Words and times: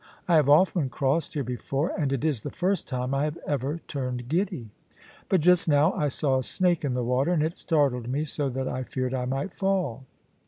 I 0.27 0.33
have 0.33 0.49
often 0.49 0.89
crossed 0.89 1.35
here 1.35 1.43
before, 1.43 1.89
and 1.95 2.11
it 2.11 2.25
is 2.25 2.41
the 2.41 2.49
first 2.49 2.87
time 2.87 3.13
I 3.13 3.25
have 3.25 3.37
ever 3.45 3.81
turned 3.87 4.27
giddy; 4.29 4.71
but 5.29 5.41
just 5.41 5.67
now 5.67 5.93
I 5.93 6.07
saw 6.07 6.39
a 6.39 6.43
snake 6.43 6.83
in 6.83 6.95
the 6.95 7.03
water, 7.03 7.31
and 7.33 7.43
it 7.43 7.55
startled 7.55 8.07
me 8.07 8.23
so 8.25 8.49
that 8.49 8.67
I 8.67 8.81
feared 8.81 9.13
I 9.13 9.25
might 9.25 9.53
fall.' 9.53 10.05